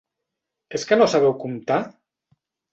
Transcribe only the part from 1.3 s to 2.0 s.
comptar?